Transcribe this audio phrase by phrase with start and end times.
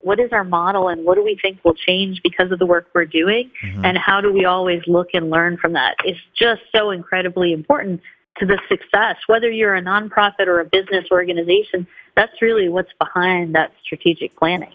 [0.00, 2.88] what is our model and what do we think will change because of the work
[2.94, 3.50] we're doing?
[3.64, 3.84] Mm-hmm.
[3.84, 5.96] And how do we always look and learn from that?
[6.04, 8.00] It's just so incredibly important
[8.38, 11.86] to the success, whether you're a nonprofit or a business organization.
[12.14, 14.72] That's really what's behind that strategic planning.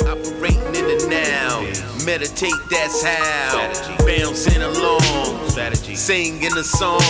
[0.00, 1.60] Operating in the now,
[2.04, 3.96] meditate, that's how.
[4.06, 5.96] Bouncing along, strategy.
[5.96, 7.00] Singing a song,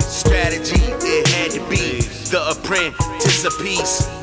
[0.00, 2.00] strategy, it had to be.
[2.30, 4.21] The apprentice of peace.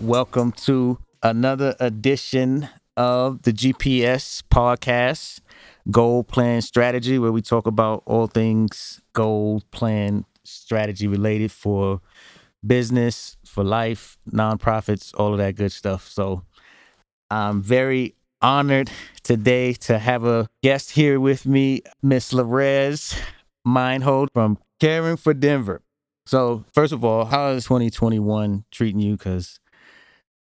[0.00, 5.40] Welcome to another edition of the GPS podcast,
[5.90, 12.00] Goal Plan Strategy, where we talk about all things goal plan strategy related for
[12.66, 16.08] business, for life, nonprofits, all of that good stuff.
[16.08, 16.44] So
[17.30, 18.90] I'm very honored
[19.22, 23.20] today to have a guest here with me, Miss Lorez
[23.66, 25.82] Meinhold from Caring for Denver.
[26.24, 29.18] So, first of all, how is 2021 treating you?
[29.18, 29.59] Because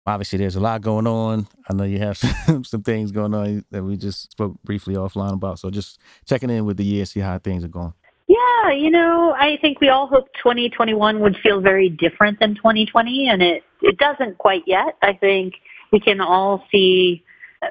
[0.08, 1.46] obviously there's a lot going on.
[1.68, 5.34] I know you have some, some things going on that we just spoke briefly offline
[5.34, 5.58] about.
[5.58, 7.92] So just checking in with the year, see how things are going.
[8.28, 13.28] Yeah, you know, I think we all hope 2021 would feel very different than 2020,
[13.28, 14.96] and it it doesn't quite yet.
[15.00, 15.54] I think
[15.92, 17.24] we can all see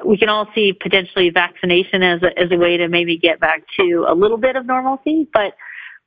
[0.06, 3.64] we can all see potentially vaccination as a, as a way to maybe get back
[3.80, 5.54] to a little bit of normalcy, but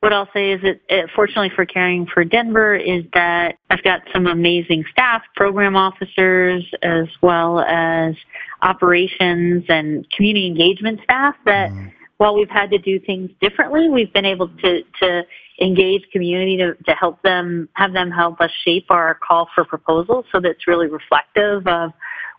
[0.01, 4.01] what I'll say is that, uh, fortunately for Caring for Denver, is that I've got
[4.11, 8.15] some amazing staff, program officers, as well as
[8.63, 11.89] operations and community engagement staff that mm-hmm.
[12.17, 15.21] while we've had to do things differently, we've been able to, to
[15.61, 20.25] engage community to, to help them, have them help us shape our call for proposals
[20.31, 21.91] so that's really reflective of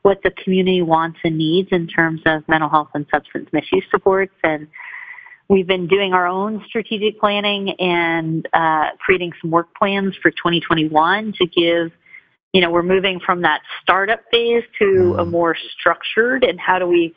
[0.03, 4.35] what the community wants and needs in terms of mental health and substance misuse supports
[4.43, 4.67] and
[5.53, 11.35] We've been doing our own strategic planning and uh, creating some work plans for 2021
[11.39, 11.93] to give,
[12.55, 15.31] you know, we're moving from that startup phase to a mm.
[15.31, 17.15] more structured and how do we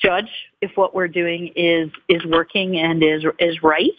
[0.00, 0.30] judge
[0.62, 3.92] if what we're doing is is working and is is right.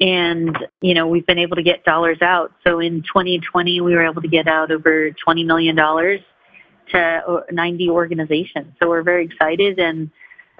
[0.00, 2.52] And you know, we've been able to get dollars out.
[2.62, 6.20] So in 2020, we were able to get out over 20 million dollars
[6.90, 8.74] to 90 organizations.
[8.78, 10.10] So we're very excited and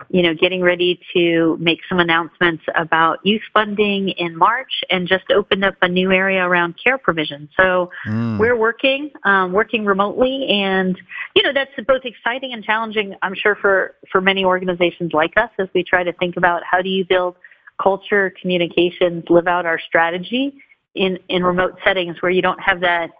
[0.08, 5.24] you know, getting ready to make some announcements about youth funding in March and just
[5.30, 7.48] opened up a new area around care provision.
[7.56, 8.38] So mm.
[8.38, 10.96] we're working, um, working remotely and,
[11.34, 15.50] you know, that's both exciting and challenging, I'm sure for, for many organizations like us
[15.58, 17.36] as we try to think about how do you build
[17.80, 20.54] culture, communications, live out our strategy
[20.94, 23.10] in, in remote settings where you don't have that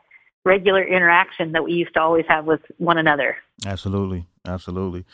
[0.45, 3.37] regular interaction that we used to always have with one another.
[3.67, 4.27] Absolutely.
[4.47, 5.05] Absolutely.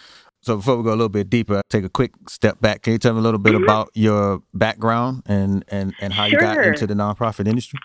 [0.46, 2.82] So before we go a little bit deeper, take a quick step back.
[2.82, 3.64] Can you tell me a little bit mm-hmm.
[3.64, 6.40] about your background and, and, and how sure.
[6.40, 7.80] you got into the nonprofit industry?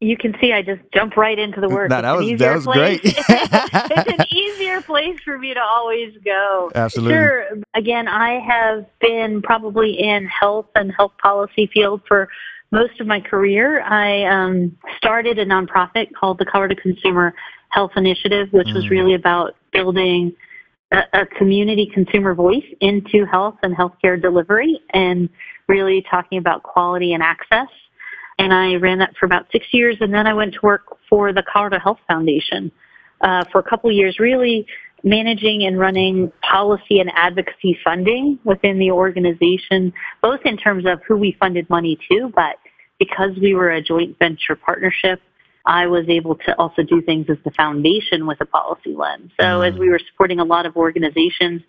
[0.00, 1.90] You can see I just jump right into the work.
[1.90, 3.00] No, that was that was place.
[3.00, 3.14] great.
[3.28, 6.72] it's an easier place for me to always go.
[6.74, 7.14] Absolutely.
[7.14, 7.46] Sure.
[7.74, 12.28] Again, I have been probably in health and health policy field for
[12.72, 13.82] most of my career.
[13.82, 17.34] I um, started a nonprofit called the Colorado Consumer
[17.68, 18.74] Health Initiative, which mm.
[18.74, 20.34] was really about building
[20.94, 25.28] a, a community consumer voice into health and healthcare delivery and
[25.68, 27.68] really talking about quality and access.
[28.38, 31.32] And I ran that for about six years, and then I went to work for
[31.32, 32.70] the Colorado Health Foundation
[33.20, 34.66] uh, for a couple of years, really
[35.04, 41.16] managing and running policy and advocacy funding within the organization, both in terms of who
[41.16, 42.56] we funded money to, but
[42.98, 45.20] because we were a joint venture partnership,
[45.66, 49.30] I was able to also do things as the foundation with a policy lens.
[49.40, 49.72] So mm.
[49.72, 51.62] as we were supporting a lot of organizations,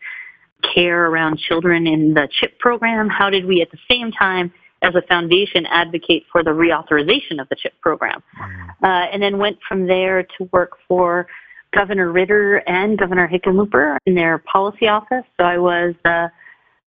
[0.73, 4.51] care around children in the CHIP program, how did we at the same time
[4.81, 8.21] as a foundation advocate for the reauthorization of the CHIP program?
[8.39, 8.69] Mm.
[8.83, 11.27] Uh, and then went from there to work for
[11.73, 15.25] Governor Ritter and Governor Hickenlooper in their policy office.
[15.37, 16.31] So I was the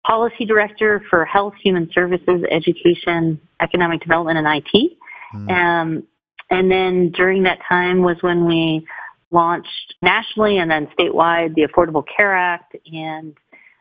[0.07, 4.93] policy director for health, human services, education, economic development, and IT.
[5.35, 5.51] Mm.
[5.51, 6.03] Um,
[6.51, 8.87] and then during that time was when we
[9.31, 13.35] launched nationally and then statewide the Affordable Care Act and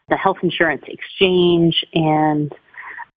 [0.10, 2.54] the health insurance exchange and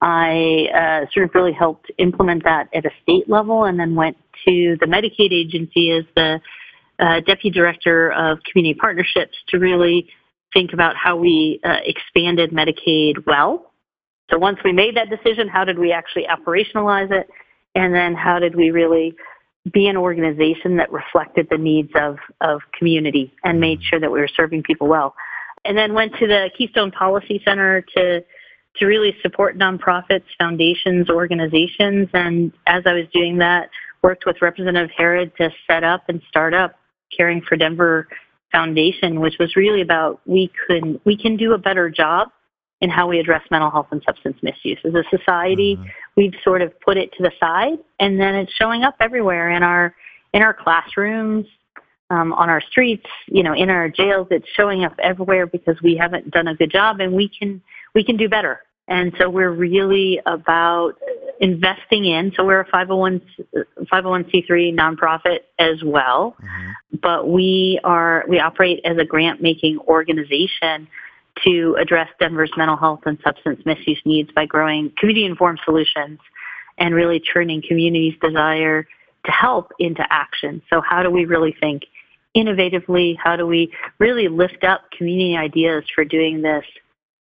[0.01, 4.17] I uh, sort of really helped implement that at a state level and then went
[4.47, 6.41] to the Medicaid agency as the
[6.99, 10.09] uh, deputy director of community partnerships to really
[10.53, 13.73] think about how we uh, expanded Medicaid well.
[14.31, 17.29] So once we made that decision, how did we actually operationalize it?
[17.75, 19.15] And then how did we really
[19.73, 24.21] be an organization that reflected the needs of, of community and made sure that we
[24.21, 25.15] were serving people well.
[25.65, 28.25] And then went to the Keystone Policy Center to
[28.77, 32.09] to really support nonprofits, foundations, organizations.
[32.15, 33.69] And as I was doing that,
[34.03, 36.77] worked with Representative Herod to set up and start up
[37.15, 38.07] Caring for Denver
[38.53, 42.29] Foundation, which was really about we could we can do a better job
[42.81, 44.79] in how we address mental health and substance misuse.
[44.85, 45.89] As a society, mm-hmm.
[46.17, 49.63] We've sort of put it to the side, and then it's showing up everywhere in
[49.63, 49.95] our
[50.33, 51.47] in our classrooms,
[52.11, 54.29] um, on our streets, you know, in our jails.
[54.31, 57.63] It's showing up everywhere because we haven't done a good job, and we can
[57.95, 58.61] we can do better.
[58.89, 60.95] And so we're really about
[61.41, 62.33] investing in.
[62.37, 63.23] So we're a 501
[63.93, 66.97] 501c3 nonprofit as well, mm-hmm.
[67.01, 70.89] but we are we operate as a grant making organization
[71.45, 76.19] to address Denver's mental health and substance misuse needs by growing community informed solutions
[76.79, 78.87] and really turning communities' desire
[79.27, 80.63] to help into action.
[80.71, 81.83] So how do we really think
[82.37, 83.17] innovatively?
[83.23, 86.65] How do we really lift up community ideas for doing this,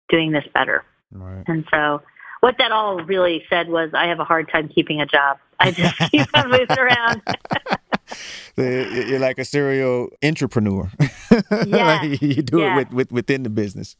[0.08, 0.84] doing this better?
[1.12, 1.44] Right.
[1.46, 2.02] And so
[2.40, 5.38] what that all really said was I have a hard time keeping a job.
[5.58, 7.22] I just keep on moving around.
[8.56, 10.90] You're like a serial entrepreneur.
[11.66, 12.72] Yeah, like you do yeah.
[12.72, 13.96] it with, with, within the business.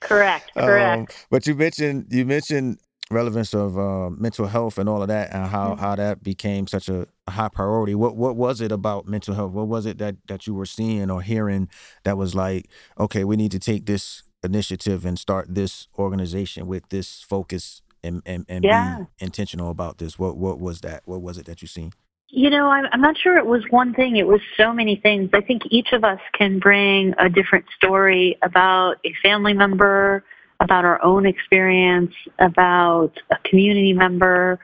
[0.00, 0.50] correct.
[0.56, 0.98] Correct.
[0.98, 2.78] Um, but you mentioned you mentioned
[3.10, 5.80] relevance of uh, mental health and all of that, and how, mm-hmm.
[5.80, 7.94] how that became such a high priority.
[7.94, 9.52] What what was it about mental health?
[9.52, 11.68] What was it that that you were seeing or hearing
[12.04, 12.68] that was like,
[12.98, 18.22] okay, we need to take this initiative and start this organization with this focus and
[18.26, 18.98] and, and yeah.
[18.98, 20.18] be intentional about this?
[20.18, 21.02] What what was that?
[21.04, 21.92] What was it that you seen?
[22.36, 24.16] You know, I'm, not sure it was one thing.
[24.16, 25.30] It was so many things.
[25.32, 30.24] I think each of us can bring a different story about a family member,
[30.58, 34.58] about our own experience, about a community member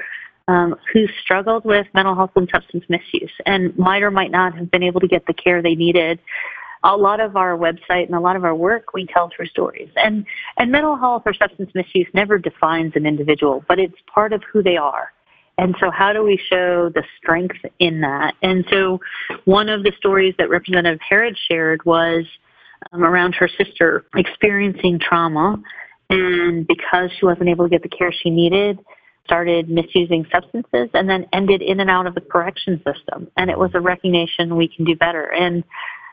[0.49, 4.69] um, who struggled with mental health and substance misuse and might or might not have
[4.73, 6.19] been able to get the care they needed
[6.83, 9.91] a lot of our website and a lot of our work we tell through stories.
[9.97, 10.27] And
[10.57, 14.61] and mental health or substance misuse never defines an individual, but it's part of who
[14.61, 15.13] they are.
[15.61, 18.35] And so how do we show the strength in that?
[18.43, 18.99] And so
[19.45, 22.25] one of the stories that Representative Herod shared was
[22.93, 25.63] um, around her sister experiencing trauma
[26.09, 28.79] and because she wasn't able to get the care she needed,
[29.27, 33.31] started misusing substances and then ended in and out of the correction system.
[33.37, 35.31] And it was a recognition we can do better.
[35.31, 35.63] And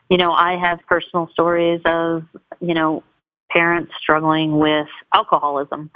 [0.09, 2.23] you know, I have personal stories of,
[2.59, 3.03] you know,
[3.49, 5.89] parents struggling with alcoholism,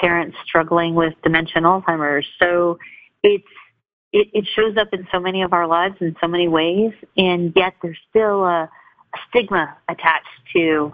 [0.00, 2.26] parents struggling with dementia and Alzheimer's.
[2.38, 2.78] So
[3.22, 3.44] it's,
[4.12, 7.52] it, it shows up in so many of our lives in so many ways, and
[7.56, 8.68] yet there's still a,
[9.14, 10.92] a stigma attached to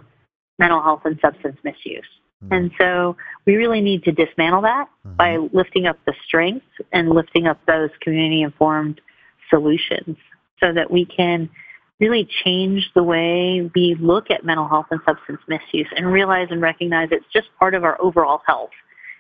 [0.59, 2.05] mental health and substance misuse.
[2.45, 2.53] Mm-hmm.
[2.53, 3.17] And so
[3.47, 5.17] we really need to dismantle that mm-hmm.
[5.17, 9.01] by lifting up the strengths and lifting up those community informed
[9.51, 10.17] solutions
[10.61, 11.51] so that we can
[12.01, 16.61] really change the way we look at mental health and substance misuse and realize and
[16.61, 18.71] recognize it's just part of our overall health.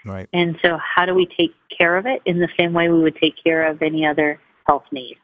[0.04, 0.28] Right.
[0.32, 3.16] And so how do we take care of it in the same way we would
[3.16, 5.16] take care of any other health need?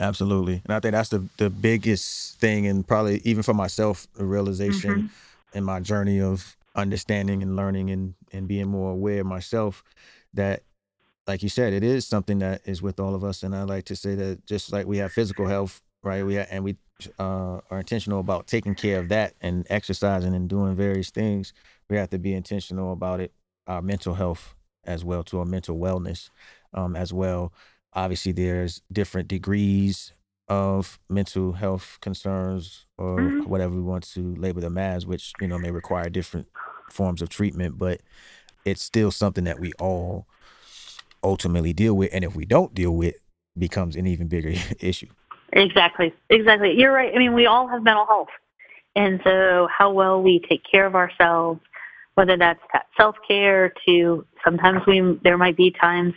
[0.00, 0.62] Absolutely.
[0.64, 4.90] And I think that's the, the biggest thing and probably even for myself, the realization
[4.90, 5.58] mm-hmm.
[5.58, 9.82] in my journey of understanding and learning and, and being more aware of myself
[10.34, 10.62] that
[11.26, 13.42] like you said, it is something that is with all of us.
[13.42, 16.24] And I like to say that just like we have physical health, right?
[16.24, 16.76] We have, and we
[17.18, 21.52] uh, are intentional about taking care of that and exercising and doing various things,
[21.90, 23.32] we have to be intentional about it.
[23.68, 26.30] Our mental health as well, to our mental wellness
[26.74, 27.52] um, as well.
[27.92, 30.12] Obviously, there's different degrees
[30.48, 33.48] of mental health concerns or mm-hmm.
[33.48, 36.48] whatever we want to label them as, which you know may require different
[36.90, 38.00] forms of treatment, but
[38.64, 40.26] it's still something that we all
[41.22, 43.14] ultimately deal with, and if we don't deal with,
[43.56, 45.08] becomes an even bigger issue.
[45.52, 46.14] Exactly.
[46.30, 46.78] Exactly.
[46.78, 47.12] You're right.
[47.14, 48.28] I mean, we all have mental health.
[48.94, 51.60] And so how well we take care of ourselves,
[52.18, 56.12] whether that's that self-care to sometimes we, there might be times,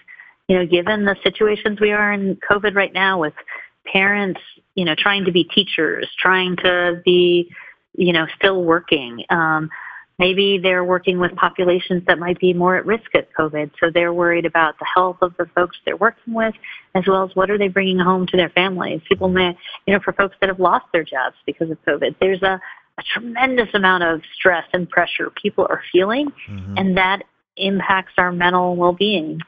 [0.47, 3.35] you know, given the situations we are in COVID right now with
[3.85, 4.41] parents,
[4.73, 7.51] you know, trying to be teachers, trying to be,
[7.95, 9.69] you know, still working, um,
[10.21, 14.13] Maybe they're working with populations that might be more at risk of COVID, so they're
[14.13, 16.53] worried about the health of the folks they're working with,
[16.93, 19.01] as well as what are they bringing home to their families.
[19.09, 22.43] People may, you know, for folks that have lost their jobs because of COVID, there's
[22.43, 22.61] a,
[23.01, 26.77] a tremendous amount of stress and pressure people are feeling, mm-hmm.
[26.77, 27.23] and that
[27.57, 29.39] impacts our mental well-being.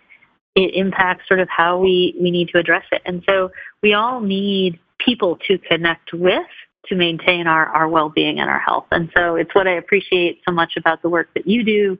[0.56, 3.02] It impacts sort of how we, we need to address it.
[3.06, 6.46] And so we all need people to connect with
[6.88, 8.86] to maintain our, our well-being and our health.
[8.92, 11.98] And so it's what I appreciate so much about the work that you do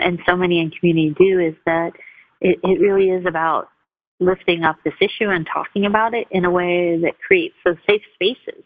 [0.00, 1.92] and so many in community do is that
[2.40, 3.68] it, it really is about
[4.20, 8.02] lifting up this issue and talking about it in a way that creates those safe
[8.14, 8.64] spaces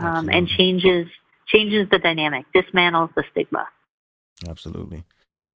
[0.00, 1.06] um, and changes
[1.46, 3.66] changes the dynamic, dismantles the stigma.
[4.48, 5.04] Absolutely.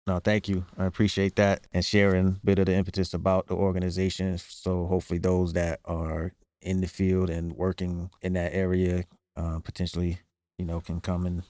[0.07, 0.64] No, thank you.
[0.78, 4.38] I appreciate that and sharing a bit of the impetus about the organization.
[4.38, 9.04] So hopefully those that are in the field and working in that area
[9.37, 10.21] uh, potentially,
[10.59, 11.42] you know, can come and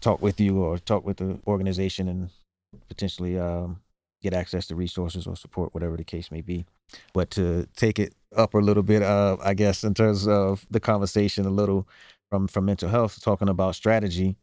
[0.00, 2.30] talk with you or talk with the organization and
[2.88, 3.80] potentially um,
[4.22, 6.66] get access to resources or support, whatever the case may be.
[7.12, 10.80] But to take it up a little bit, uh, I guess, in terms of the
[10.80, 11.86] conversation, a little
[12.34, 14.36] from from mental health, talking about strategy.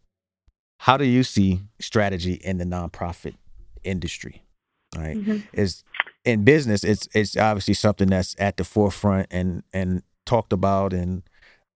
[0.80, 3.36] How do you see strategy in the nonprofit
[3.84, 4.44] industry?
[4.96, 5.38] Right, mm-hmm.
[5.54, 5.84] is
[6.24, 11.24] in business, it's it's obviously something that's at the forefront and and talked about, and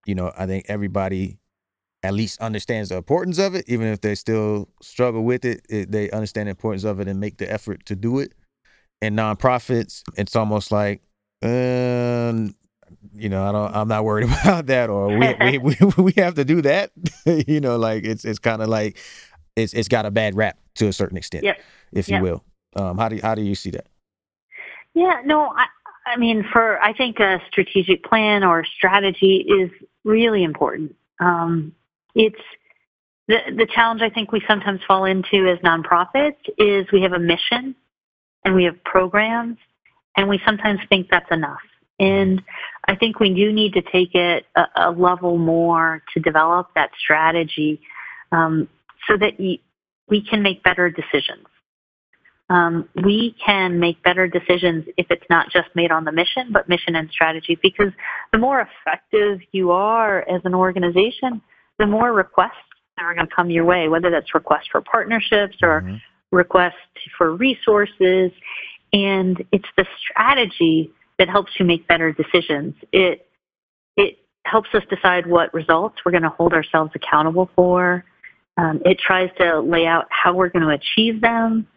[0.06, 1.38] you know, I think everybody
[2.04, 5.92] at least understands the importance of it, even if they still struggle with it, it,
[5.92, 8.34] they understand the importance of it and make the effort to do it.
[9.02, 11.02] In nonprofits, it's almost like,
[11.42, 12.54] um,
[13.14, 16.36] you know, I don't, I'm not worried about that, or we we, we, we have
[16.36, 16.92] to do that.
[17.48, 18.98] you know, like it's it's kind of like
[19.56, 21.60] it's it's got a bad rap to a certain extent, yep.
[21.92, 22.20] if yep.
[22.20, 22.44] you will.
[22.76, 23.88] Um, how do you, how do you see that?
[24.94, 25.66] Yeah, no, I,
[26.06, 29.72] I mean, for I think a strategic plan or strategy is
[30.04, 30.96] really important.
[31.20, 31.74] Um,
[32.14, 32.42] it's
[33.28, 37.20] the the challenge I think we sometimes fall into as nonprofits is we have a
[37.20, 37.76] mission
[38.44, 39.58] and we have programs
[40.16, 41.60] and we sometimes think that's enough.
[42.00, 42.42] And
[42.88, 46.92] I think we do need to take it a, a level more to develop that
[47.00, 47.82] strategy
[48.32, 48.68] um,
[49.08, 49.58] so that you,
[50.10, 51.48] we can make better decisions.
[52.50, 56.70] Um, we can make better decisions if it's not just made on the mission, but
[56.70, 57.58] mission and strategy.
[57.62, 57.92] Because
[58.32, 61.42] the more effective you are as an organization,
[61.80, 62.52] the more requests
[62.98, 65.96] that are going to come your way, whether that's requests for partnerships or mm-hmm.
[66.32, 66.76] requests
[67.18, 68.32] for resources.
[68.94, 72.76] And it's the strategy that helps you make better decisions.
[72.92, 73.28] It
[73.98, 78.04] it helps us decide what results we're going to hold ourselves accountable for.
[78.58, 81.68] Um, it tries to lay out how we're going to achieve them.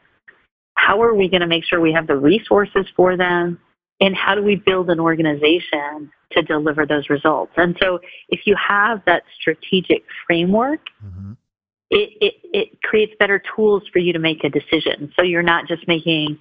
[0.74, 3.58] How are we going to make sure we have the resources for them?
[4.00, 7.52] And how do we build an organization to deliver those results.
[7.56, 11.32] And so if you have that strategic framework, mm-hmm.
[11.90, 15.12] it, it, it creates better tools for you to make a decision.
[15.16, 16.38] So you're not just making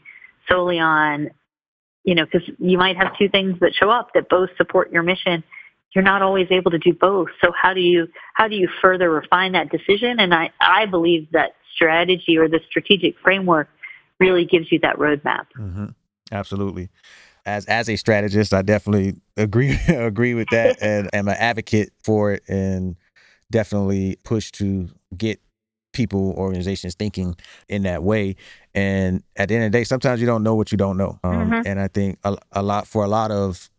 [0.50, 1.30] solely on,
[2.08, 5.04] you know, because you might have two things that show up that both support your
[5.04, 5.44] mission.
[5.94, 7.28] You're not always able to do both.
[7.44, 10.20] So how do you how do you further refine that decision?
[10.20, 13.68] And I, I believe that strategy or the strategic framework
[14.20, 15.48] really gives you that roadmap.
[15.60, 15.88] Mm-hmm.
[16.32, 16.90] Absolutely
[17.46, 22.34] as as a strategist, I definitely agree agree with that, and am an advocate for
[22.34, 22.96] it, and
[23.50, 25.40] definitely push to get
[25.98, 27.36] people, organizations thinking
[27.68, 28.36] in that way.
[28.76, 31.20] And at the end of the day, sometimes you don't know what you don't know,
[31.24, 31.62] um, mm-hmm.
[31.66, 33.70] and I think a, a lot for a lot of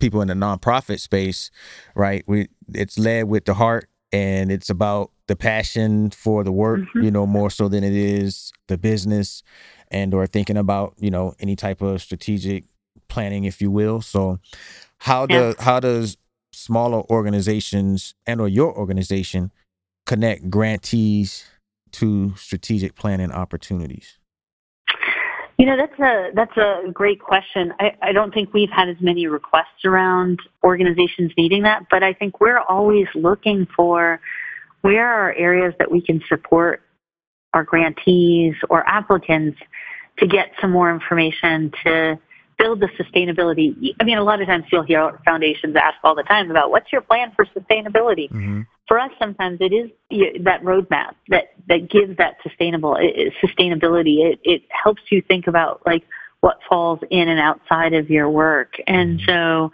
[0.00, 1.50] people in the nonprofit space,
[1.94, 2.24] right?
[2.26, 7.02] We it's led with the heart, and it's about the passion for the work, mm-hmm.
[7.02, 9.44] you know, more so than it is the business
[9.92, 12.64] and or thinking about you know any type of strategic
[13.08, 14.00] planning, if you will.
[14.00, 14.40] So,
[14.98, 15.38] how yeah.
[15.38, 16.16] does how does
[16.52, 19.52] smaller organizations and or your organization
[20.06, 21.44] connect grantees
[21.92, 24.18] to strategic planning opportunities?
[25.58, 27.74] You know, that's a that's a great question.
[27.78, 32.14] I, I don't think we've had as many requests around organizations needing that, but I
[32.14, 34.20] think we're always looking for
[34.80, 36.80] where are areas that we can support
[37.52, 39.58] our grantees or applicants
[40.18, 42.18] to get some more information to
[42.60, 43.94] build the sustainability.
[44.00, 46.92] I mean, a lot of times you'll hear foundations ask all the time about what's
[46.92, 48.30] your plan for sustainability.
[48.30, 48.62] Mm-hmm.
[48.86, 49.90] For us, sometimes it is
[50.44, 52.96] that roadmap that that gives that sustainable
[53.42, 54.32] sustainability.
[54.32, 56.04] It it helps you think about like
[56.40, 58.74] what falls in and outside of your work.
[58.86, 59.30] And mm-hmm.
[59.30, 59.70] so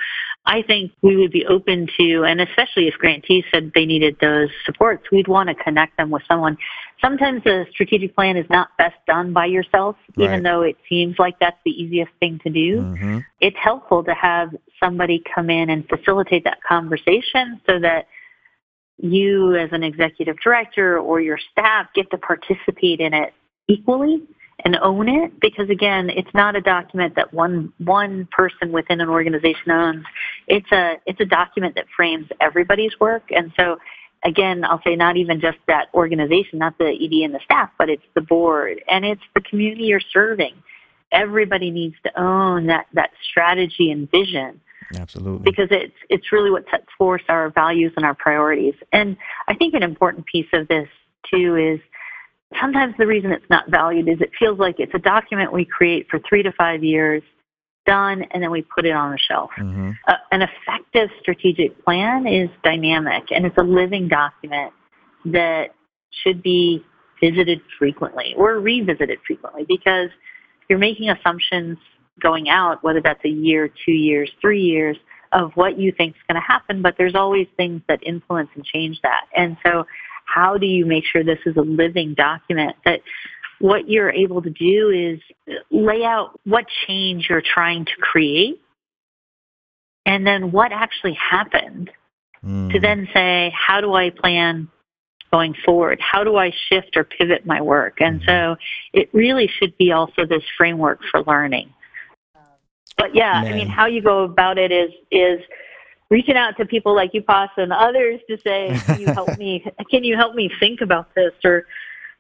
[0.47, 4.49] I think we would be open to, and especially if grantees said they needed those
[4.65, 6.57] supports, we'd want to connect them with someone.
[7.01, 10.25] Sometimes a strategic plan is not best done by yourself, right.
[10.25, 12.81] even though it seems like that's the easiest thing to do.
[12.81, 13.19] Mm-hmm.
[13.41, 18.07] It's helpful to have somebody come in and facilitate that conversation so that
[18.99, 23.35] you as an executive director or your staff get to participate in it
[23.69, 24.23] equally
[24.65, 29.09] and own it because again it's not a document that one one person within an
[29.09, 30.05] organization owns
[30.47, 33.25] it's a it's a document that frames everybody's work.
[33.31, 33.79] And so
[34.25, 37.91] again i'll say not even just that organization not the ed and the staff but
[37.91, 40.55] it's the board and it's the community you're serving.
[41.13, 44.61] Everybody needs to own that that strategy and vision.
[44.97, 45.45] Absolutely.
[45.45, 48.75] Because it's it's really what sets forth our values and our priorities.
[48.93, 49.17] And
[49.49, 50.89] i think an important piece of this
[51.31, 51.81] too is
[52.61, 56.07] sometimes the reason it's not valued is it feels like it's a document we create
[56.09, 57.23] for three to five years,
[57.87, 59.51] done, and then we put it on the shelf.
[59.59, 59.93] Mm-hmm.
[60.07, 64.73] Uh, an effective strategic plan is dynamic and it's a living document
[65.27, 65.75] that
[66.23, 66.85] should be
[67.21, 70.11] visited frequently or revisited frequently because
[70.69, 71.79] you're making assumptions
[72.21, 74.97] going out, whether that's a year, two years, three years,
[75.33, 78.65] of what you think is going to happen, but there's always things that influence and
[78.65, 79.27] change that.
[79.37, 79.85] And so,
[80.25, 83.01] how do you make sure this is a living document that
[83.61, 85.21] what you're able to do is
[85.71, 88.61] lay out what change you're trying to create
[90.07, 91.91] and then what actually happened
[92.43, 92.73] mm.
[92.73, 94.69] to then say, how do I plan
[95.33, 96.01] going forward?
[96.01, 98.01] How do I shift or pivot my work?
[98.01, 98.29] And mm-hmm.
[98.29, 98.57] so
[98.93, 101.73] it really should be also this framework for learning.
[102.97, 103.53] But yeah, Man.
[103.53, 105.41] I mean, how you go about it is is
[106.09, 109.63] reaching out to people like you, Pas, and others to say, "Can you help me?
[109.91, 111.67] Can you help me think about this?" Or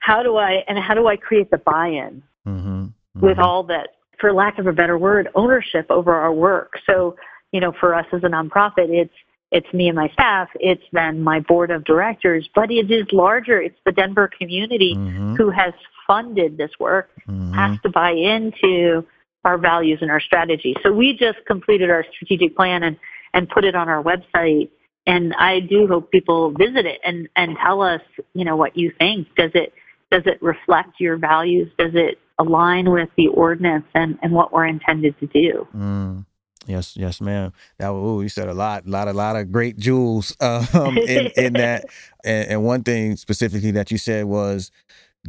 [0.06, 2.68] how do I and how do I create the buy-in mm-hmm.
[2.68, 3.20] Mm-hmm.
[3.20, 3.88] with all that,
[4.20, 6.74] for lack of a better word, ownership over our work.
[6.88, 7.16] So
[7.52, 9.14] you know, for us as a nonprofit, it's
[9.50, 13.60] it's me and my staff, it's then my board of directors, but it is larger.
[13.60, 15.34] It's the Denver community mm-hmm.
[15.36, 15.72] who has
[16.06, 17.52] funded this work, mm-hmm.
[17.52, 19.04] has to buy into
[19.44, 20.74] our values and our strategy.
[20.82, 22.96] So we just completed our strategic plan and,
[23.34, 24.70] and put it on our website.
[25.06, 28.02] And I do hope people visit it and, and tell us,
[28.34, 29.28] you know, what you think.
[29.36, 29.72] Does it
[30.10, 31.70] does it reflect your values?
[31.78, 35.66] Does it align with the ordinance and, and what we're intended to do?
[35.74, 36.26] Mm.
[36.66, 37.52] Yes, yes, ma'am.
[37.78, 41.30] That oh, you said a lot, A lot, a lot of great jewels um, in,
[41.36, 41.86] in that.
[42.24, 44.72] And, and one thing specifically that you said was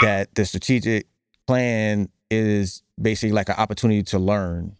[0.01, 1.05] that the strategic
[1.45, 4.75] plan is basically like an opportunity to learn,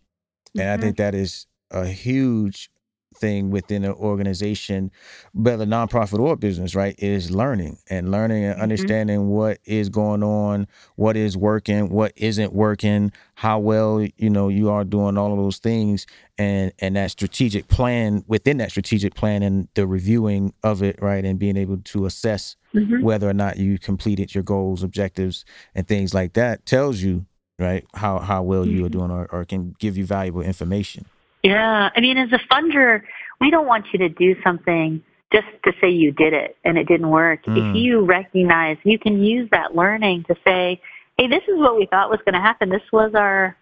[0.56, 0.74] and mm-hmm.
[0.74, 2.72] I think that is a huge
[3.18, 4.92] thing within an organization,
[5.34, 8.64] whether nonprofit or business, right, is learning and learning and mm-hmm.
[8.64, 14.50] understanding what is going on, what is working, what isn't working, how well you know
[14.50, 16.06] you are doing all of those things,
[16.38, 21.26] and and that strategic plan within that strategic plan and the reviewing of it, right,
[21.26, 23.02] and being able to assess mm-hmm.
[23.02, 25.46] whether or not you completed your goals, objectives,
[25.76, 27.26] and things like that tells you
[27.60, 28.78] right how how well mm-hmm.
[28.78, 29.00] you are mm-hmm.
[29.00, 31.06] doing or, or can give you valuable information
[31.52, 31.90] yeah.
[31.96, 33.02] I mean, as a funder,
[33.40, 36.88] we don't want you to do something just to say you did it and it
[36.88, 37.44] didn't work.
[37.46, 37.72] Mm.
[37.72, 40.82] If you recognize, you can use that learning to say,
[41.18, 42.70] hey, this is what we thought was going to happen.
[42.70, 43.58] This was our,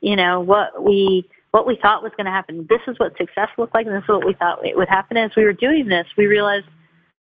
[0.00, 2.66] you know, what we what we thought was going to happen.
[2.68, 5.16] This is what success looked like, and this is what we thought it would happen.
[5.16, 6.66] As we were doing this, we realized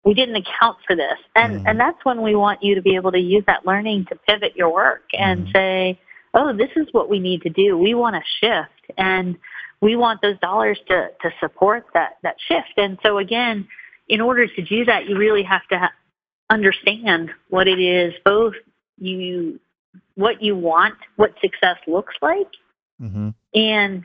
[0.05, 1.71] we didn't account for this, and mm.
[1.71, 4.55] and that's when we want you to be able to use that learning to pivot
[4.55, 5.53] your work and mm.
[5.53, 6.01] say,
[6.35, 7.79] oh, this is what we need to do.
[7.79, 9.37] We want to shift, and
[9.83, 12.73] we want those dollars to, to support that, that shift.
[12.79, 13.69] And so again,
[14.09, 15.93] in order to do that, you really have to ha-
[16.49, 18.55] understand what it is, both
[18.99, 19.59] you,
[20.15, 22.49] what you want, what success looks like,
[23.01, 23.31] mm-hmm.
[23.55, 24.05] and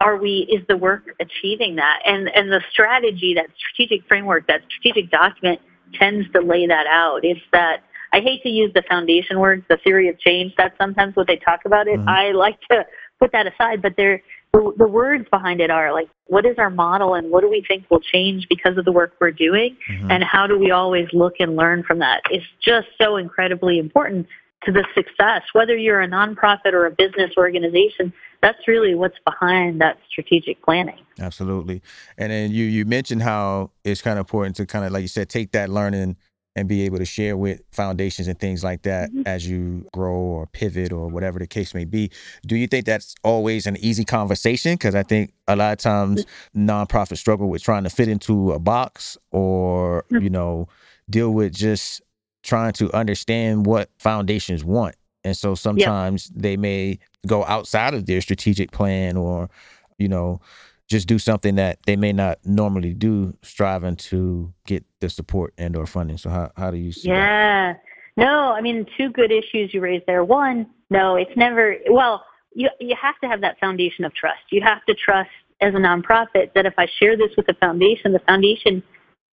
[0.00, 2.00] are we, is the work achieving that?
[2.06, 5.60] And, and the strategy, that strategic framework, that strategic document
[5.92, 7.24] tends to lay that out.
[7.24, 7.82] It's that
[8.12, 10.54] I hate to use the foundation words, the theory of change.
[10.56, 11.98] That's sometimes what they talk about it.
[11.98, 12.08] Mm-hmm.
[12.08, 12.86] I like to
[13.18, 16.70] put that aside, but there the, the words behind it are like, what is our
[16.70, 19.76] model and what do we think will change because of the work we're doing?
[19.90, 20.10] Mm-hmm.
[20.10, 22.22] And how do we always look and learn from that?
[22.30, 24.26] It's just so incredibly important
[24.64, 28.12] to the success, whether you're a nonprofit or a business organization.
[28.42, 30.98] That's really what's behind that strategic planning.
[31.20, 31.82] Absolutely.
[32.16, 35.08] And then you, you mentioned how it's kind of important to kind of, like you
[35.08, 36.16] said, take that learning
[36.56, 39.22] and be able to share with foundations and things like that mm-hmm.
[39.26, 42.10] as you grow or pivot or whatever the case may be.
[42.46, 44.74] Do you think that's always an easy conversation?
[44.74, 48.58] Because I think a lot of times nonprofits struggle with trying to fit into a
[48.58, 50.24] box or, mm-hmm.
[50.24, 50.68] you know,
[51.08, 52.02] deal with just
[52.42, 54.96] trying to understand what foundations want.
[55.24, 56.42] And so sometimes yep.
[56.42, 59.50] they may go outside of their strategic plan or,
[59.98, 60.40] you know,
[60.88, 65.76] just do something that they may not normally do, striving to get the support and
[65.76, 66.16] or funding.
[66.16, 67.74] So how how do you see yeah.
[67.74, 67.82] That?
[68.16, 70.24] No, I mean two good issues you raised there.
[70.24, 72.24] One, no, it's never well,
[72.54, 74.40] you you have to have that foundation of trust.
[74.50, 78.12] You have to trust as a nonprofit that if I share this with the foundation,
[78.12, 78.82] the foundation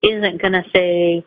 [0.02, 1.24] isn't going to say,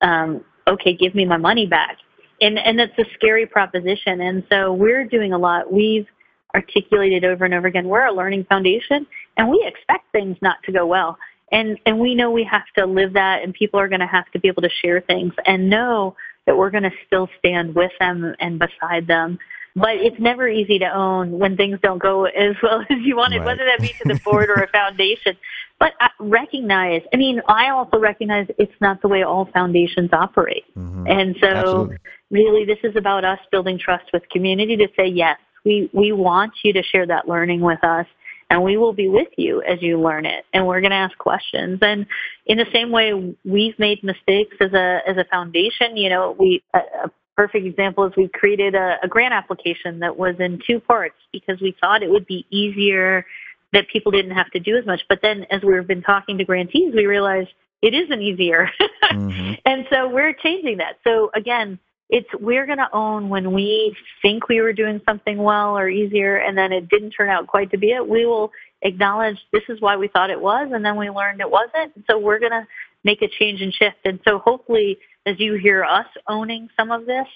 [0.00, 1.98] um, "Okay, give me my money back,"
[2.40, 4.20] and and that's a scary proposition.
[4.20, 5.72] And so we're doing a lot.
[5.72, 6.06] We've
[6.54, 7.88] articulated over and over again.
[7.88, 9.06] We're a learning foundation,
[9.36, 11.18] and we expect things not to go well.
[11.50, 14.30] And and we know we have to live that, and people are going to have
[14.32, 17.92] to be able to share things and know that we're going to still stand with
[18.00, 19.38] them and beside them.
[19.76, 23.38] But it's never easy to own when things don't go as well as you wanted,
[23.38, 23.46] right.
[23.46, 25.36] whether that be to the board or a foundation.
[25.78, 30.64] But I recognize, I mean, I also recognize it's not the way all foundations operate.
[30.76, 31.06] Mm-hmm.
[31.06, 31.96] And so, Absolutely.
[32.30, 36.52] really, this is about us building trust with community to say, yes, we, we want
[36.64, 38.06] you to share that learning with us
[38.50, 41.16] and we will be with you as you learn it and we're going to ask
[41.18, 42.06] questions and
[42.46, 43.12] in the same way
[43.44, 48.04] we've made mistakes as a as a foundation you know we a, a perfect example
[48.04, 52.02] is we created a, a grant application that was in two parts because we thought
[52.02, 53.24] it would be easier
[53.72, 55.02] that people didn't have to do as much.
[55.08, 57.50] But then as we've been talking to grantees, we realized
[57.80, 58.68] it isn't easier.
[59.12, 59.52] mm-hmm.
[59.64, 60.96] And so we're changing that.
[61.04, 61.78] So again,
[62.10, 66.36] it's we're going to own when we think we were doing something well or easier
[66.36, 68.06] and then it didn't turn out quite to be it.
[68.06, 68.50] We will
[68.82, 71.92] acknowledge this is why we thought it was and then we learned it wasn't.
[72.08, 72.66] So we're going to
[73.04, 73.98] make a change and shift.
[74.04, 77.26] And so hopefully as you hear us owning some of this,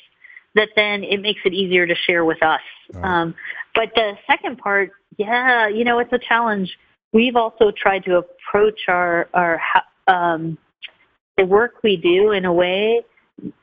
[0.55, 2.61] that then it makes it easier to share with us.
[2.93, 3.05] Right.
[3.05, 3.35] Um,
[3.75, 6.77] but the second part, yeah, you know, it's a challenge.
[7.13, 9.61] We've also tried to approach our our
[10.09, 10.59] um,
[11.37, 13.03] the work we do in a way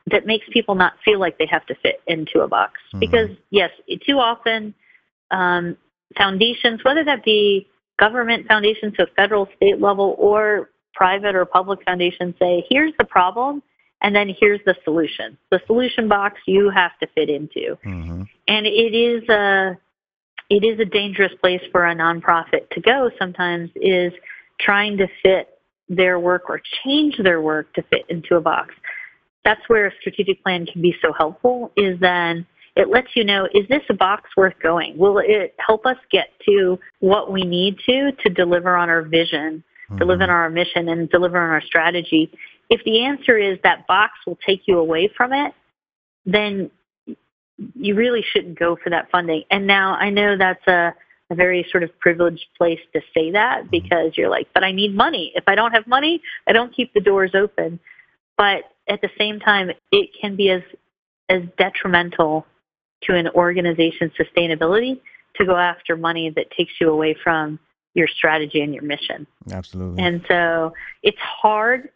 [0.08, 2.74] that makes people not feel like they have to fit into a box.
[2.88, 3.00] Mm-hmm.
[3.00, 3.72] Because yes,
[4.06, 4.74] too often
[5.32, 5.78] um,
[6.18, 7.68] foundations, whether that be
[8.00, 13.62] government foundations, so federal, state level, or private or public foundations, say, "Here's the problem."
[14.02, 15.38] and then here's the solution.
[15.52, 17.78] The solution box you have to fit into.
[17.86, 18.24] Mm-hmm.
[18.48, 19.78] And it is a
[20.50, 24.12] it is a dangerous place for a nonprofit to go sometimes is
[24.60, 28.74] trying to fit their work or change their work to fit into a box.
[29.46, 33.48] That's where a strategic plan can be so helpful is then it lets you know,
[33.54, 34.98] is this a box worth going?
[34.98, 39.64] Will it help us get to what we need to to deliver on our vision,
[39.90, 39.98] mm-hmm.
[39.98, 42.32] deliver on our mission, and deliver on our strategy?
[42.70, 45.54] If the answer is that box will take you away from it,
[46.26, 46.70] then
[47.76, 49.44] you really shouldn't go for that funding.
[49.52, 50.94] And now I know that's a,
[51.30, 53.70] a very sort of privileged place to say that mm-hmm.
[53.72, 55.34] because you're like, but I need money.
[55.36, 57.80] If I don't have money, I don't keep the doors open.
[58.38, 60.62] But at the same time, it can be as
[61.30, 62.46] as detrimental
[63.04, 65.00] to an organization's sustainability
[65.36, 67.60] to go after money that takes you away from
[67.94, 69.28] your strategy and your mission.
[69.52, 70.04] Absolutely.
[70.04, 70.74] And so
[71.04, 71.90] it's hard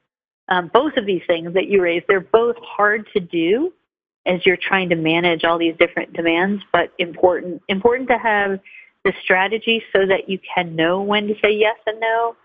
[0.49, 3.73] um, both of these things that you raised, they're both hard to do
[4.25, 8.59] as you're trying to manage all these different demands, but important important to have
[9.03, 12.35] the strategy so that you can know when to say yes and no,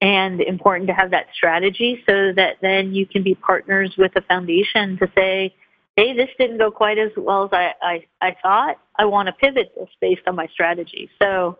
[0.00, 4.22] and important to have that strategy so that then you can be partners with a
[4.22, 5.54] foundation to say,
[5.96, 8.76] hey, this didn't go quite as well as I, I, I thought.
[8.96, 11.10] I want to pivot this based on my strategy.
[11.20, 11.58] So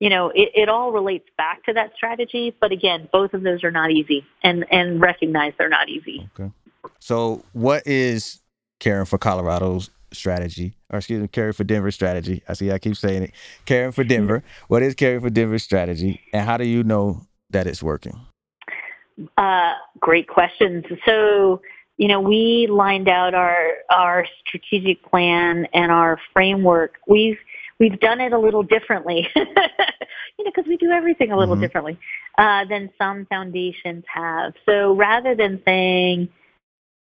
[0.00, 2.56] you know, it, it all relates back to that strategy.
[2.58, 6.28] But again, both of those are not easy and, and recognize they're not easy.
[6.38, 6.50] Okay.
[6.98, 8.40] So what is
[8.80, 12.42] Caring for Colorado's strategy, or excuse me, Caring for Denver strategy?
[12.48, 13.32] I see I keep saying it.
[13.66, 14.42] Caring for Denver.
[14.68, 18.20] what is Caring for Denver strategy and how do you know that it's working?
[19.36, 20.84] Uh, great questions.
[21.04, 21.60] So,
[21.98, 26.94] you know, we lined out our our strategic plan and our framework.
[27.06, 27.38] We've
[27.78, 31.62] we've done it a little differently, you know, because we do everything a little mm-hmm.
[31.62, 31.98] differently
[32.38, 34.54] uh, than some foundations have.
[34.66, 36.28] So rather than saying,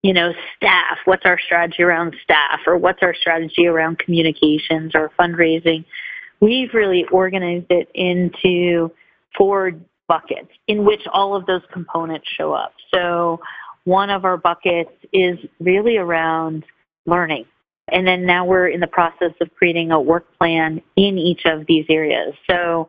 [0.03, 5.11] you know, staff, what's our strategy around staff, or what's our strategy around communications or
[5.19, 5.85] fundraising,
[6.41, 8.91] we've really organized it into
[9.35, 9.71] four
[10.07, 12.73] buckets in which all of those components show up.
[12.93, 13.39] So
[13.85, 16.65] one of our buckets is really around
[17.05, 17.45] learning.
[17.91, 21.65] And then now we're in the process of creating a work plan in each of
[21.67, 22.33] these areas.
[22.49, 22.87] So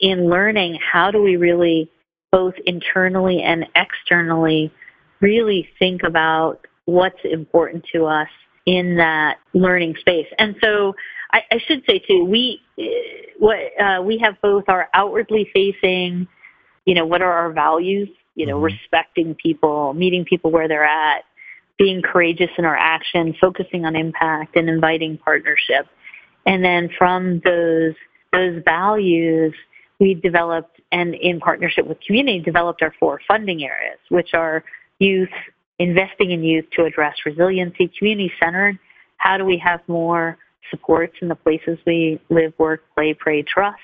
[0.00, 1.90] in learning, how do we really
[2.32, 4.72] both internally and externally
[5.20, 8.28] really think about what's important to us
[8.64, 10.26] in that learning space?
[10.38, 10.94] And so
[11.32, 12.62] I, I should say too, we
[13.38, 16.26] what uh, we have both our outwardly facing,
[16.88, 18.08] you know, what are our values?
[18.34, 18.64] You know, mm-hmm.
[18.64, 21.24] respecting people, meeting people where they're at,
[21.76, 25.86] being courageous in our action, focusing on impact, and inviting partnership.
[26.46, 27.94] And then from those
[28.32, 29.52] those values,
[30.00, 34.64] we developed and in partnership with community developed our four funding areas, which are
[34.98, 35.28] youth,
[35.78, 38.78] investing in youth to address resiliency, community centered.
[39.18, 40.38] How do we have more
[40.70, 43.76] supports in the places we live, work, play, pray, trust?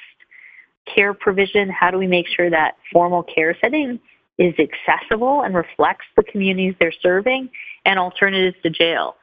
[0.92, 1.68] Care provision.
[1.68, 4.00] How do we make sure that formal care setting
[4.38, 7.48] is accessible and reflects the communities they're serving
[7.84, 9.16] and alternatives to jail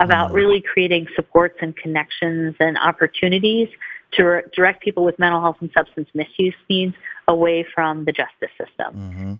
[0.00, 0.36] about mm-hmm.
[0.36, 3.68] really creating supports and connections and opportunities
[4.12, 6.94] to re- direct people with mental health and substance misuse needs
[7.28, 8.94] away from the justice system.
[8.94, 9.34] Mm-hmm.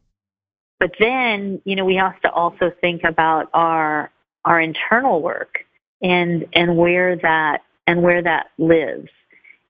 [0.81, 4.11] But then, you know, we have to also think about our
[4.45, 5.65] our internal work
[6.03, 9.09] and and where that and where that lives.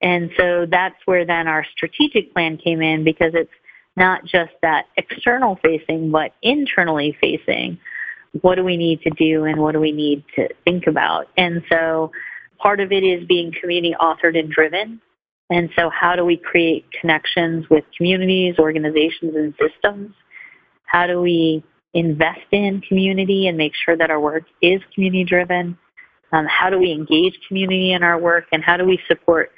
[0.05, 3.49] And so that's where then our strategic plan came in because it's
[3.97, 7.79] not just that external facing, but internally facing.
[8.41, 11.25] What do we need to do and what do we need to think about?
[11.37, 12.11] And so
[12.59, 15.01] part of it is being community authored and driven.
[15.49, 20.13] And so how do we create connections with communities, organizations, and systems?
[20.85, 21.63] How do we
[21.95, 25.79] invest in community and make sure that our work is community driven?
[26.31, 29.51] Um, how do we engage community in our work and how do we support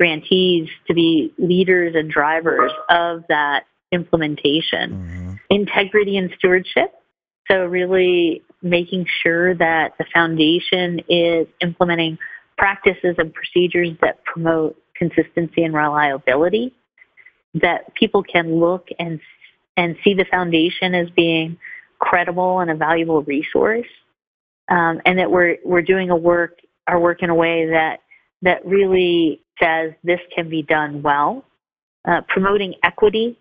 [0.00, 4.92] grantees to be leaders and drivers of that implementation.
[4.92, 5.34] Mm-hmm.
[5.50, 6.94] Integrity and stewardship.
[7.48, 12.16] So, really making sure that the foundation is implementing
[12.56, 16.74] practices and procedures that promote consistency and reliability,
[17.54, 19.20] that people can look and,
[19.76, 21.58] and see the foundation as being
[21.98, 23.88] credible and a valuable resource,
[24.70, 28.00] um, and that we're, we're doing a work, our work in a way that,
[28.42, 31.44] that really says this can be done well.
[32.06, 33.38] Uh, promoting equity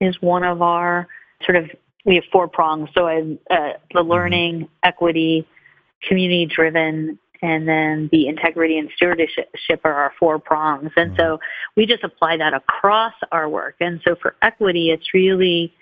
[0.00, 1.06] is one of our
[1.44, 1.70] sort of
[2.04, 2.88] we have four prongs.
[2.94, 4.10] So uh, the mm-hmm.
[4.10, 5.46] learning, equity,
[6.08, 10.90] community driven, and then the integrity and stewardship are our four prongs.
[10.96, 11.42] And so mm-hmm.
[11.76, 13.76] we just apply that across our work.
[13.80, 15.74] And so for equity, it's really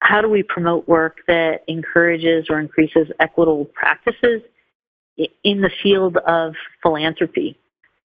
[0.00, 4.42] how do we promote work that encourages or increases equitable practices
[5.44, 7.58] in the field of philanthropy?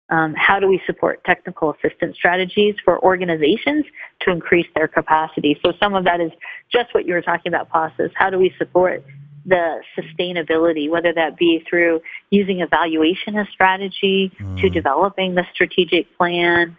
[0.10, 3.86] Um, how do we support technical assistance strategies for organizations
[4.22, 5.58] to increase their capacity?
[5.64, 6.32] So some of that is
[6.72, 8.12] just what you were talking about, Pasas.
[8.14, 9.04] How do we support
[9.46, 14.62] the sustainability, whether that be through using evaluation as strategy mm.
[14.62, 16.76] to developing the strategic plan,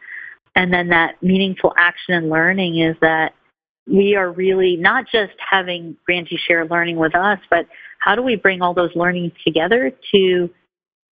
[0.55, 3.35] and then that meaningful action and learning is that
[3.87, 7.67] we are really not just having grantee share learning with us, but
[8.01, 10.51] how do we bring all those learnings together to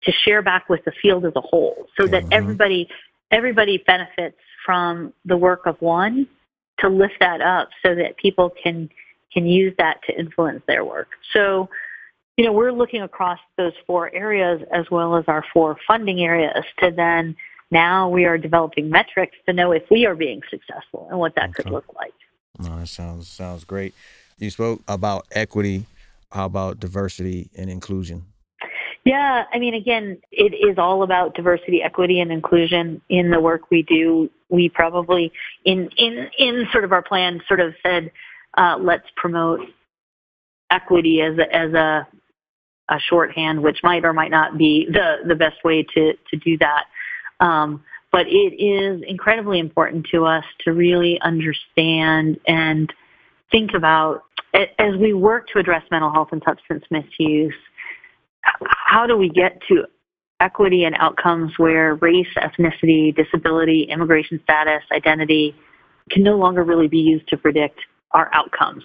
[0.05, 2.33] to share back with the field as a whole so that mm-hmm.
[2.33, 2.89] everybody
[3.31, 6.27] everybody benefits from the work of one
[6.79, 8.89] to lift that up so that people can
[9.33, 11.09] can use that to influence their work.
[11.33, 11.71] So,
[12.37, 16.65] you know, we're looking across those four areas as well as our four funding areas
[16.81, 17.35] to then
[17.71, 21.51] now we are developing metrics to know if we are being successful and what that
[21.51, 21.63] okay.
[21.63, 22.13] could look like.
[22.59, 23.95] No, that sounds sounds great.
[24.39, 25.87] You spoke about equity.
[26.31, 28.25] How about diversity and inclusion?
[29.05, 33.71] Yeah, I mean, again, it is all about diversity, equity, and inclusion in the work
[33.71, 34.31] we do.
[34.49, 35.33] We probably,
[35.65, 38.13] in in in sort of our plan, sort of said,
[38.57, 39.61] uh, let's promote
[40.71, 42.07] equity as a, as a
[42.91, 46.57] a shorthand, which might or might not be the the best way to to do
[46.59, 46.85] that.
[47.41, 52.93] Um, but it is incredibly important to us to really understand and
[53.51, 54.23] think about
[54.79, 57.55] as we work to address mental health and substance misuse
[58.43, 59.85] how do we get to
[60.41, 65.55] equity and outcomes where race, ethnicity, disability, immigration status, identity
[66.11, 67.79] can no longer really be used to predict
[68.11, 68.83] our outcomes.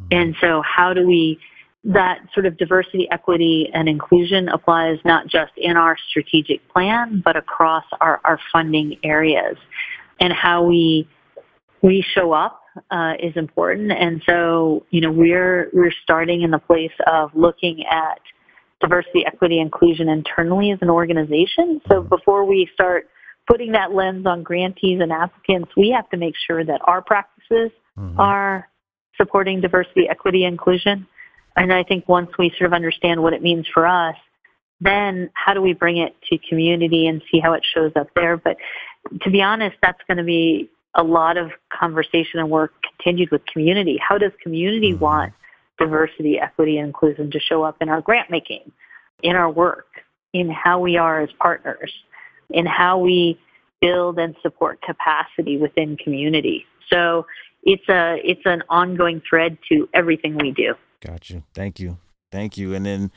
[0.00, 0.06] Mm-hmm.
[0.12, 1.38] And so how do we
[1.84, 7.36] that sort of diversity, equity, and inclusion applies not just in our strategic plan, but
[7.36, 9.56] across our, our funding areas.
[10.18, 11.08] And how we
[11.82, 13.92] we show up uh, is important.
[13.92, 18.20] And so, you know, we're we're starting in the place of looking at
[18.80, 21.80] diversity, equity, inclusion internally as an organization.
[21.88, 23.08] So before we start
[23.48, 27.70] putting that lens on grantees and applicants, we have to make sure that our practices
[27.98, 28.18] mm-hmm.
[28.18, 28.68] are
[29.16, 31.06] supporting diversity, equity, inclusion.
[31.56, 34.16] And I think once we sort of understand what it means for us,
[34.80, 38.36] then how do we bring it to community and see how it shows up there?
[38.36, 38.56] But
[39.22, 43.46] to be honest, that's going to be a lot of conversation and work continued with
[43.46, 43.98] community.
[44.06, 45.04] How does community mm-hmm.
[45.04, 45.32] want
[45.78, 48.70] diversity, equity, and inclusion to show up in our grant making,
[49.22, 49.86] in our work,
[50.32, 51.92] in how we are as partners,
[52.50, 53.38] in how we
[53.80, 56.64] build and support capacity within community.
[56.92, 57.26] So
[57.62, 60.74] it's a it's an ongoing thread to everything we do.
[61.04, 61.42] Got you.
[61.54, 61.98] Thank you.
[62.32, 62.74] Thank you.
[62.74, 63.10] And then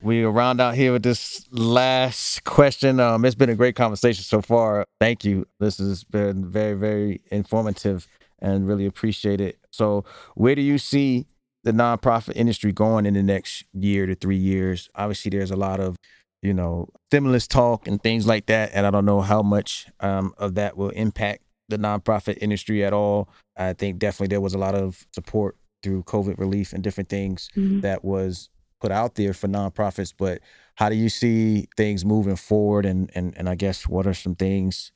[0.00, 3.00] we will round out here with this last question.
[3.00, 4.84] Um, it's been a great conversation so far.
[5.00, 5.46] Thank you.
[5.58, 8.06] This has been very, very informative
[8.38, 9.58] and really appreciate it.
[9.70, 11.26] So, where do you see
[11.68, 14.88] the nonprofit industry going in the next year to three years.
[14.94, 15.96] Obviously, there's a lot of
[16.40, 20.32] you know stimulus talk and things like that, and I don't know how much um,
[20.38, 23.28] of that will impact the nonprofit industry at all.
[23.54, 27.50] I think definitely there was a lot of support through COVID relief and different things
[27.54, 27.80] mm-hmm.
[27.80, 28.48] that was
[28.80, 30.14] put out there for nonprofits.
[30.16, 30.40] But
[30.76, 32.86] how do you see things moving forward?
[32.86, 34.90] And and and I guess what are some things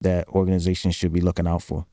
[0.00, 1.84] that organizations should be looking out for?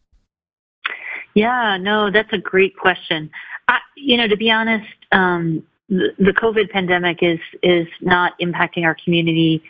[1.33, 3.31] Yeah, no, that's a great question.
[3.69, 8.83] I, you know, to be honest, um, the, the COVID pandemic is is not impacting
[8.83, 9.63] our community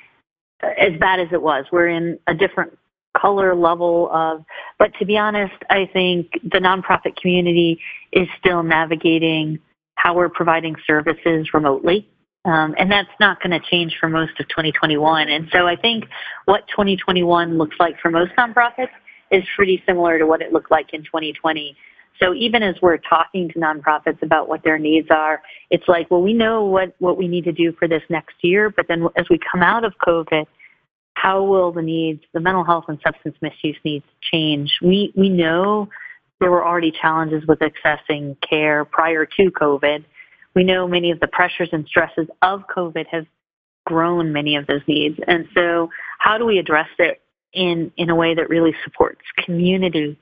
[0.61, 1.65] as bad as it was.
[1.71, 2.77] We're in a different
[3.17, 4.45] color level of,
[4.77, 7.79] but to be honest, I think the nonprofit community
[8.13, 9.59] is still navigating
[9.95, 12.07] how we're providing services remotely.
[12.45, 15.27] Um, and that's not going to change for most of 2021.
[15.27, 16.05] And so I think
[16.45, 18.91] what 2021 looks like for most nonprofits
[19.29, 21.75] is pretty similar to what it looked like in 2020.
[22.21, 26.21] So even as we're talking to nonprofits about what their needs are, it's like, well,
[26.21, 29.25] we know what, what we need to do for this next year, but then as
[29.29, 30.45] we come out of COVID,
[31.13, 34.71] how will the needs, the mental health and substance misuse needs change?
[34.81, 35.89] We, we know
[36.39, 40.05] there were already challenges with accessing care prior to COVID.
[40.55, 43.25] We know many of the pressures and stresses of COVID have
[43.85, 45.19] grown many of those needs.
[45.27, 47.21] And so how do we address it
[47.53, 50.17] in, in a way that really supports community?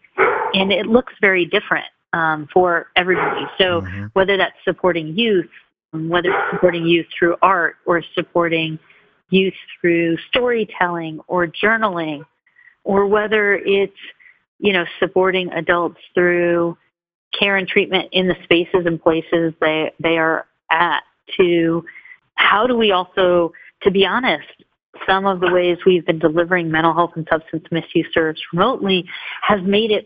[0.53, 3.45] And it looks very different um, for everybody.
[3.57, 4.05] So mm-hmm.
[4.13, 5.49] whether that's supporting youth,
[5.93, 8.79] whether it's supporting youth through art or supporting
[9.29, 12.25] youth through storytelling or journaling,
[12.83, 13.97] or whether it's,
[14.60, 16.77] you know, supporting adults through
[17.38, 21.03] care and treatment in the spaces and places they, they are at
[21.38, 21.83] to
[22.36, 23.51] how do we also,
[23.83, 24.47] to be honest,
[25.05, 29.05] some of the ways we've been delivering mental health and substance misuse service remotely
[29.41, 30.05] has made it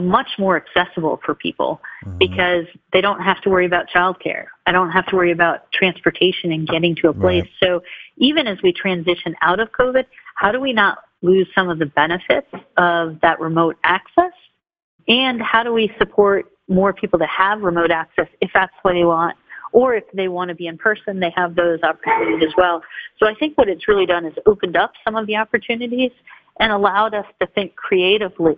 [0.00, 2.18] much more accessible for people mm-hmm.
[2.18, 4.46] because they don't have to worry about childcare.
[4.66, 7.42] I don't have to worry about transportation and getting to a place.
[7.42, 7.50] Right.
[7.62, 7.82] So
[8.16, 11.86] even as we transition out of COVID, how do we not lose some of the
[11.86, 14.32] benefits of that remote access?
[15.08, 19.04] And how do we support more people to have remote access if that's what they
[19.04, 19.36] want?
[19.72, 22.82] Or if they want to be in person, they have those opportunities as well.
[23.18, 26.12] So I think what it's really done is opened up some of the opportunities
[26.60, 28.56] and allowed us to think creatively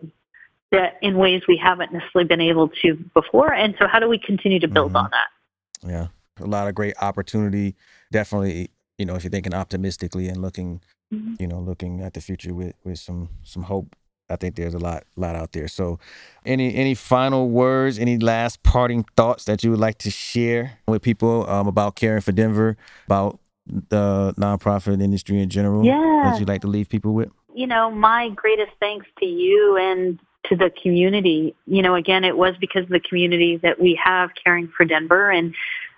[0.70, 3.52] that in ways we haven't necessarily been able to before.
[3.52, 4.96] And so how do we continue to build mm-hmm.
[4.96, 5.88] on that?
[5.88, 6.06] Yeah.
[6.40, 7.76] A lot of great opportunity.
[8.10, 10.80] Definitely, you know, if you're thinking optimistically and looking,
[11.12, 11.34] mm-hmm.
[11.38, 13.94] you know, looking at the future with, with some some hope,
[14.28, 15.68] I think there's a lot lot out there.
[15.68, 16.00] So
[16.44, 21.02] any any final words, any last parting thoughts that you would like to share with
[21.02, 25.84] people um, about caring for Denver, about the nonprofit industry in general?
[25.84, 26.22] Yeah.
[26.24, 27.30] That you'd like to leave people with?
[27.54, 31.54] You know, my greatest thanks to you and to the community.
[31.66, 35.30] You know, again, it was because of the community that we have caring for Denver
[35.30, 35.54] and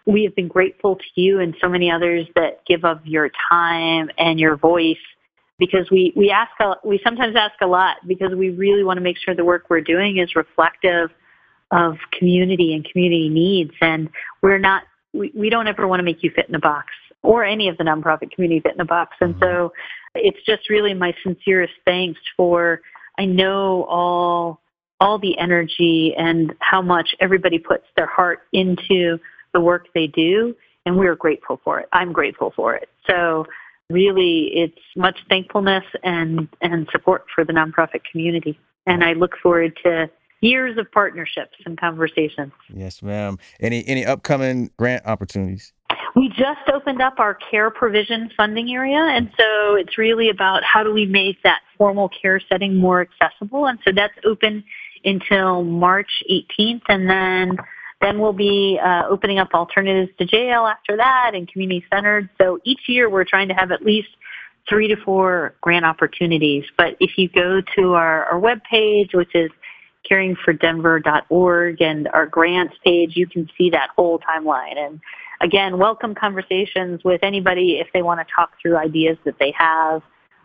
[0.06, 4.08] we have been grateful to you and so many others that give of your time
[4.18, 4.96] and your voice
[5.58, 9.02] because we, we ask, a, we sometimes ask a lot because we really want to
[9.02, 11.10] make sure the work we're doing is reflective
[11.72, 13.72] of community and community needs.
[13.80, 14.08] And
[14.42, 16.88] we're not, we, we don't ever want to make you fit in a box
[17.22, 19.16] or any of the nonprofit community fit in a box.
[19.20, 19.42] And mm-hmm.
[19.42, 19.72] so
[20.14, 22.80] it's just really my sincerest thanks for
[23.18, 24.60] I know all
[25.00, 29.18] all the energy and how much everybody puts their heart into
[29.52, 31.88] the work they do, and we're grateful for it.
[31.92, 32.88] I'm grateful for it.
[33.06, 33.46] So
[33.90, 39.78] really, it's much thankfulness and and support for the nonprofit community, and I look forward
[39.84, 42.52] to years of partnerships and conversations.
[42.72, 43.38] Yes, ma'am.
[43.60, 45.72] Any any upcoming grant opportunities?
[46.16, 50.82] We just opened up our care provision funding area, and so it's really about how
[50.82, 53.66] do we make that formal care setting more accessible.
[53.66, 54.64] And so that's open
[55.04, 57.58] until March 18th, and then
[58.00, 62.28] then we'll be uh, opening up alternatives to jail after that and community centered.
[62.38, 64.08] So each year we're trying to have at least
[64.68, 66.64] three to four grant opportunities.
[66.76, 69.50] But if you go to our, our webpage, which is
[70.10, 74.76] caringfordenver.org, and our grants page, you can see that whole timeline.
[74.76, 75.00] And
[75.40, 80.02] again, welcome conversations with anybody if they want to talk through ideas that they have.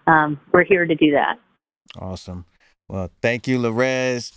[0.08, 1.40] Um, we're here to do that.
[2.00, 2.46] Awesome.
[2.90, 4.34] Well, thank you, Lorez,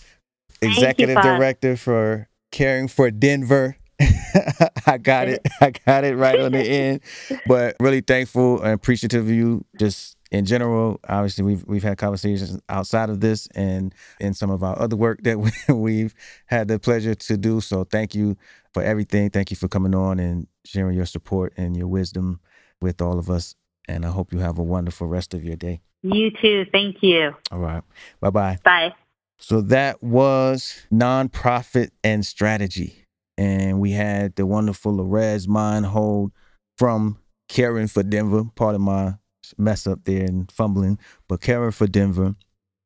[0.61, 3.77] Executive you, Director for Caring for Denver.
[4.87, 5.41] I got it.
[5.61, 7.01] I got it right on the end.
[7.47, 11.01] But really thankful and appreciative of you just in general.
[11.09, 15.23] Obviously we've we've had conversations outside of this and in some of our other work
[15.23, 15.39] that
[15.69, 16.15] we, have
[16.47, 17.61] had the pleasure to do.
[17.61, 18.37] So thank you
[18.75, 19.31] for everything.
[19.31, 22.41] Thank you for coming on and sharing your support and your wisdom
[22.81, 23.55] with all of us.
[23.89, 25.81] And I hope you have a wonderful rest of your day.
[26.03, 26.67] You too.
[26.71, 27.35] Thank you.
[27.51, 27.83] All right.
[28.21, 28.59] Bye-bye.
[28.65, 28.95] Bye.
[29.39, 33.07] So that was nonprofit and strategy.
[33.37, 36.33] And we had the wonderful Lorez Meinhold
[36.79, 39.15] from Caring for Denver, part of my
[39.59, 42.35] mess up there and fumbling, but Caring for Denver,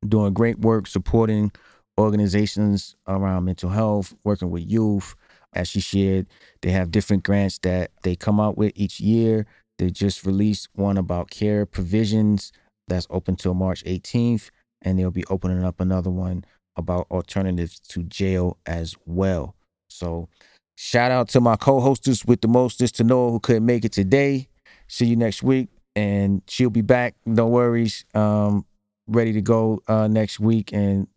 [0.07, 1.53] doing great work supporting
[1.98, 5.14] organizations around mental health, working with youth.
[5.54, 6.26] As she shared,
[6.62, 9.46] they have different grants that they come out with each year.
[9.78, 12.52] They just released one about care provisions
[12.87, 14.50] that's open till March 18th,
[14.83, 16.44] and they'll be opening up another one
[16.77, 19.54] about alternatives to jail as well.
[19.88, 20.29] So,
[20.77, 23.92] shout out to my co-hostess with the most, mostest to know who couldn't make it
[23.92, 24.48] today.
[24.87, 25.68] See you next week
[25.98, 27.16] and she'll be back.
[27.27, 28.04] No worries.
[28.14, 28.64] Um,
[29.08, 31.08] ready to go uh, next week, and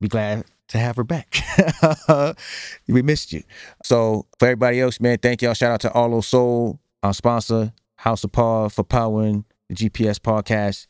[0.00, 1.36] be glad to have her back.
[2.88, 3.42] we missed you.
[3.82, 5.54] So for everybody else, man, thank y'all.
[5.54, 10.86] Shout out to Arlo Soul, our sponsor, House of Paul, for powering the GPS podcast.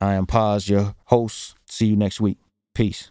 [0.00, 1.56] I am Paz, your host.
[1.68, 2.38] See you next week.
[2.74, 3.10] Peace.